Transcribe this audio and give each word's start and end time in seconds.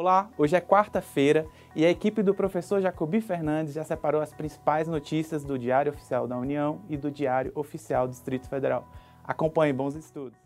Olá, 0.00 0.30
hoje 0.38 0.56
é 0.56 0.62
quarta-feira 0.62 1.46
e 1.76 1.84
a 1.84 1.90
equipe 1.90 2.22
do 2.22 2.34
professor 2.34 2.80
Jacobi 2.80 3.20
Fernandes 3.20 3.74
já 3.74 3.84
separou 3.84 4.22
as 4.22 4.32
principais 4.32 4.88
notícias 4.88 5.44
do 5.44 5.58
Diário 5.58 5.92
Oficial 5.92 6.26
da 6.26 6.38
União 6.38 6.80
e 6.88 6.96
do 6.96 7.10
Diário 7.10 7.52
Oficial 7.54 8.08
do 8.08 8.12
Distrito 8.12 8.48
Federal. 8.48 8.88
Acompanhe 9.22 9.74
bons 9.74 9.94
estudos. 9.94 10.38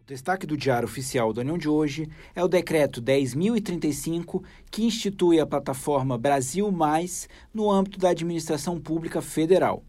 O 0.00 0.04
destaque 0.06 0.46
do 0.46 0.56
Diário 0.56 0.86
Oficial 0.86 1.32
da 1.32 1.40
União 1.40 1.58
de 1.58 1.68
hoje 1.68 2.08
é 2.32 2.44
o 2.44 2.46
decreto 2.46 3.02
10.035, 3.02 4.44
que 4.70 4.84
institui 4.84 5.40
a 5.40 5.46
plataforma 5.46 6.16
Brasil 6.16 6.70
Mais 6.70 7.28
no 7.52 7.68
âmbito 7.68 7.98
da 7.98 8.10
administração 8.10 8.80
pública 8.80 9.20
federal. 9.20 9.82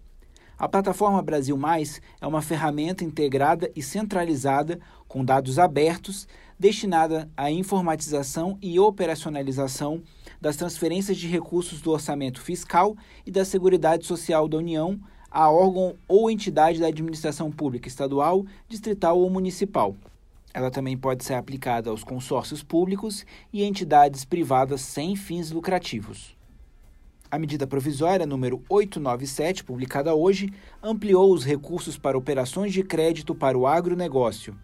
A 0.59 0.67
plataforma 0.67 1.21
Brasil 1.21 1.55
Mais 1.55 2.01
é 2.19 2.27
uma 2.27 2.41
ferramenta 2.41 3.05
integrada 3.05 3.71
e 3.73 3.81
centralizada 3.81 4.77
com 5.07 5.23
dados 5.23 5.57
abertos, 5.57 6.27
destinada 6.59 7.29
à 7.37 7.49
informatização 7.49 8.57
e 8.61 8.77
operacionalização 8.77 10.03
das 10.41 10.57
transferências 10.57 11.15
de 11.15 11.29
recursos 11.29 11.79
do 11.79 11.91
orçamento 11.91 12.41
fiscal 12.41 12.93
e 13.25 13.31
da 13.31 13.45
Seguridade 13.45 14.05
Social 14.05 14.49
da 14.49 14.57
União 14.57 14.99
a 15.31 15.49
órgão 15.49 15.95
ou 16.09 16.29
entidade 16.29 16.77
da 16.77 16.87
administração 16.87 17.49
pública 17.49 17.87
estadual, 17.87 18.45
distrital 18.67 19.17
ou 19.17 19.29
municipal. 19.29 19.95
Ela 20.53 20.69
também 20.69 20.97
pode 20.97 21.23
ser 21.23 21.35
aplicada 21.35 21.89
aos 21.89 22.03
consórcios 22.03 22.61
públicos 22.63 23.25
e 23.53 23.63
entidades 23.63 24.25
privadas 24.25 24.81
sem 24.81 25.15
fins 25.15 25.51
lucrativos. 25.51 26.37
A 27.31 27.37
medida 27.37 27.67
provisória 27.67 28.25
número 28.25 28.63
897, 28.67 29.63
publicada 29.63 30.15
hoje, 30.15 30.51
ampliou 30.81 31.31
os 31.31 31.45
recursos 31.45 31.95
para 31.95 32.17
operações 32.17 32.73
de 32.73 32.81
crédito 32.81 33.35
para 33.35 33.55
o 33.55 33.67
agronegócio. 33.67 34.57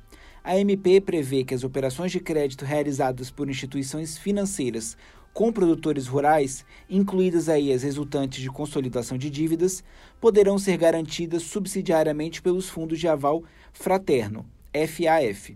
A 0.43 0.57
MP 0.57 0.99
prevê 0.99 1.43
que 1.43 1.53
as 1.53 1.63
operações 1.63 2.11
de 2.11 2.19
crédito 2.19 2.65
realizadas 2.65 3.29
por 3.29 3.51
instituições 3.51 4.17
financeiras 4.17 4.97
com 5.31 5.51
produtores 5.51 6.07
rurais, 6.07 6.65
incluídas 6.89 7.49
aí 7.49 7.71
as 7.71 7.83
resultantes 7.83 8.41
de 8.41 8.49
consolidação 8.49 9.15
de 9.15 9.29
dívidas, 9.29 9.83
poderão 10.19 10.57
ser 10.57 10.77
garantidas 10.77 11.43
subsidiariamente 11.43 12.41
pelos 12.41 12.67
fundos 12.67 12.99
de 12.99 13.07
aval 13.07 13.43
fraterno, 13.73 14.43
FAF. 14.73 15.55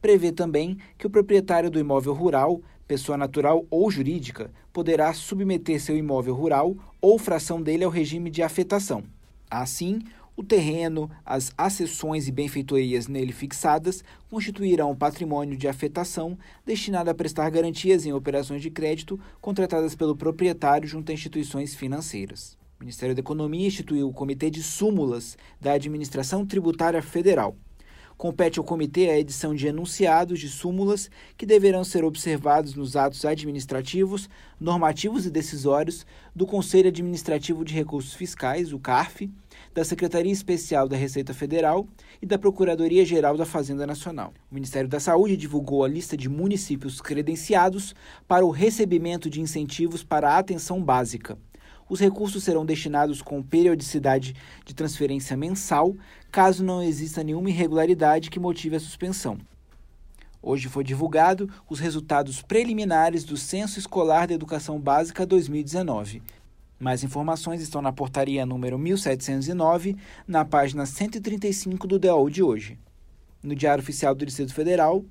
Prevê 0.00 0.32
também 0.32 0.78
que 0.98 1.06
o 1.06 1.10
proprietário 1.10 1.70
do 1.70 1.78
imóvel 1.78 2.12
rural 2.12 2.60
pessoa 2.86 3.18
natural 3.18 3.66
ou 3.70 3.90
jurídica, 3.90 4.50
poderá 4.72 5.12
submeter 5.12 5.80
seu 5.80 5.96
imóvel 5.96 6.34
rural 6.34 6.76
ou 7.00 7.18
fração 7.18 7.60
dele 7.60 7.84
ao 7.84 7.90
regime 7.90 8.30
de 8.30 8.42
afetação. 8.42 9.04
Assim, 9.50 10.00
o 10.36 10.44
terreno, 10.44 11.10
as 11.24 11.50
acessões 11.56 12.28
e 12.28 12.32
benfeitorias 12.32 13.08
nele 13.08 13.32
fixadas 13.32 14.04
constituirão 14.30 14.94
patrimônio 14.94 15.56
de 15.56 15.66
afetação 15.66 16.38
destinado 16.64 17.10
a 17.10 17.14
prestar 17.14 17.48
garantias 17.50 18.04
em 18.04 18.12
operações 18.12 18.60
de 18.60 18.70
crédito 18.70 19.18
contratadas 19.40 19.94
pelo 19.94 20.16
proprietário 20.16 20.86
junto 20.86 21.10
a 21.10 21.14
instituições 21.14 21.74
financeiras. 21.74 22.56
O 22.78 22.84
Ministério 22.84 23.14
da 23.14 23.20
Economia 23.20 23.66
instituiu 23.66 24.08
o 24.08 24.12
Comitê 24.12 24.50
de 24.50 24.62
Súmulas 24.62 25.38
da 25.58 25.72
Administração 25.72 26.44
Tributária 26.44 27.00
Federal. 27.00 27.56
Compete 28.16 28.58
ao 28.58 28.64
comitê 28.64 29.10
a 29.10 29.18
edição 29.18 29.54
de 29.54 29.66
enunciados 29.66 30.40
de 30.40 30.48
súmulas 30.48 31.10
que 31.36 31.44
deverão 31.44 31.84
ser 31.84 32.02
observados 32.02 32.74
nos 32.74 32.96
atos 32.96 33.26
administrativos, 33.26 34.30
normativos 34.58 35.26
e 35.26 35.30
decisórios 35.30 36.06
do 36.34 36.46
Conselho 36.46 36.88
Administrativo 36.88 37.62
de 37.62 37.74
Recursos 37.74 38.14
Fiscais, 38.14 38.72
o 38.72 38.78
CARF, 38.78 39.30
da 39.74 39.84
Secretaria 39.84 40.32
Especial 40.32 40.88
da 40.88 40.96
Receita 40.96 41.34
Federal 41.34 41.86
e 42.22 42.24
da 42.24 42.38
Procuradoria-Geral 42.38 43.36
da 43.36 43.44
Fazenda 43.44 43.86
Nacional. 43.86 44.32
O 44.50 44.54
Ministério 44.54 44.88
da 44.88 44.98
Saúde 44.98 45.36
divulgou 45.36 45.84
a 45.84 45.88
lista 45.88 46.16
de 46.16 46.30
municípios 46.30 47.02
credenciados 47.02 47.94
para 48.26 48.46
o 48.46 48.50
recebimento 48.50 49.28
de 49.28 49.42
incentivos 49.42 50.02
para 50.02 50.30
a 50.30 50.38
atenção 50.38 50.82
básica. 50.82 51.36
Os 51.88 52.00
recursos 52.00 52.42
serão 52.42 52.66
destinados 52.66 53.22
com 53.22 53.40
periodicidade 53.40 54.34
de 54.64 54.74
transferência 54.74 55.36
mensal, 55.36 55.94
caso 56.32 56.64
não 56.64 56.82
exista 56.82 57.22
nenhuma 57.22 57.48
irregularidade 57.48 58.28
que 58.28 58.40
motive 58.40 58.74
a 58.74 58.80
suspensão. 58.80 59.38
Hoje 60.42 60.68
foi 60.68 60.82
divulgado 60.82 61.48
os 61.68 61.78
resultados 61.78 62.42
preliminares 62.42 63.24
do 63.24 63.36
Censo 63.36 63.78
Escolar 63.78 64.26
da 64.26 64.34
Educação 64.34 64.80
Básica 64.80 65.24
2019. 65.24 66.22
Mais 66.78 67.04
informações 67.04 67.62
estão 67.62 67.80
na 67.80 67.92
portaria 67.92 68.44
número 68.44 68.78
1709, 68.78 69.96
na 70.26 70.44
página 70.44 70.86
135 70.86 71.86
do 71.86 71.98
DAO 71.98 72.28
de 72.28 72.42
hoje. 72.42 72.78
No 73.42 73.54
Diário 73.54 73.82
Oficial 73.82 74.14
do 74.14 74.26
Distrito 74.26 74.52
Federal, 74.52 75.04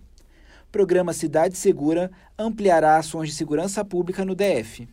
programa 0.71 1.13
Cidade 1.13 1.57
Segura 1.57 2.11
ampliará 2.37 2.97
ações 2.97 3.29
de 3.29 3.35
segurança 3.35 3.83
pública 3.83 4.25
no 4.25 4.35
DF 4.35 4.87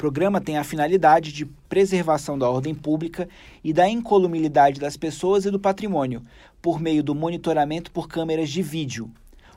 programa 0.00 0.40
tem 0.40 0.56
a 0.56 0.64
finalidade 0.64 1.30
de 1.30 1.44
preservação 1.44 2.38
da 2.38 2.48
ordem 2.48 2.74
pública 2.74 3.28
e 3.62 3.70
da 3.70 3.86
incolumibilidade 3.86 4.80
das 4.80 4.96
pessoas 4.96 5.44
e 5.44 5.50
do 5.50 5.60
patrimônio, 5.60 6.22
por 6.62 6.80
meio 6.80 7.02
do 7.02 7.14
monitoramento 7.14 7.90
por 7.90 8.08
câmeras 8.08 8.48
de 8.48 8.62
vídeo. 8.62 9.10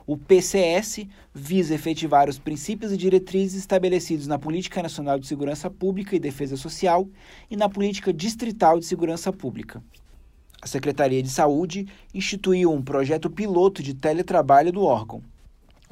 O 0.06 0.18
PCS 0.18 1.06
visa 1.32 1.74
efetivar 1.74 2.28
os 2.28 2.38
princípios 2.38 2.92
e 2.92 2.96
diretrizes 2.98 3.58
estabelecidos 3.58 4.26
na 4.26 4.38
Política 4.38 4.82
Nacional 4.82 5.18
de 5.18 5.26
Segurança 5.26 5.70
Pública 5.70 6.14
e 6.14 6.20
Defesa 6.20 6.58
Social 6.58 7.08
e 7.50 7.56
na 7.56 7.66
Política 7.66 8.12
Distrital 8.12 8.78
de 8.78 8.84
Segurança 8.84 9.32
Pública. 9.32 9.82
A 10.60 10.66
Secretaria 10.66 11.22
de 11.22 11.30
Saúde 11.30 11.88
instituiu 12.12 12.70
um 12.70 12.82
projeto 12.82 13.30
piloto 13.30 13.82
de 13.82 13.94
teletrabalho 13.94 14.70
do 14.70 14.82
órgão. 14.82 15.22